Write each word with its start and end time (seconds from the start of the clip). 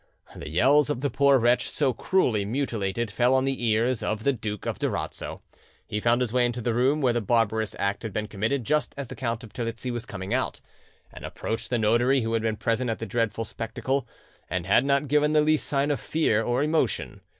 The 0.35 0.49
yells 0.49 0.89
of 0.89 1.01
the 1.01 1.11
poor 1.11 1.37
wretch 1.37 1.69
so 1.69 1.93
cruelly 1.93 2.43
mutilated 2.43 3.11
fell 3.11 3.35
on 3.35 3.45
the 3.45 3.63
ears 3.63 4.01
of 4.01 4.23
the 4.23 4.33
Duke 4.33 4.65
of 4.65 4.79
Durazzo: 4.79 5.43
he 5.85 5.99
found 5.99 6.21
his 6.21 6.33
way 6.33 6.43
into 6.43 6.59
the 6.59 6.73
room 6.73 7.01
where 7.01 7.13
the 7.13 7.21
barbarous 7.21 7.75
act 7.77 8.01
had 8.01 8.11
been 8.11 8.25
committed 8.27 8.63
just 8.63 8.95
as 8.97 9.09
the 9.09 9.15
Count 9.15 9.43
of 9.43 9.53
Terlizzi 9.53 9.91
was 9.91 10.07
coming 10.07 10.33
out, 10.33 10.59
and 11.13 11.23
approached 11.23 11.69
the 11.69 11.77
notary, 11.77 12.21
who 12.21 12.33
had 12.33 12.41
been 12.41 12.57
present 12.57 12.89
at 12.89 12.97
the 12.97 13.05
dreadful 13.05 13.45
spectacle 13.45 14.07
and 14.49 14.65
had 14.65 14.83
not 14.85 15.07
given 15.07 15.33
the 15.33 15.41
least 15.41 15.67
sign 15.67 15.91
of 15.91 15.99
fear 15.99 16.41
or 16.41 16.63
emotion. 16.63 17.21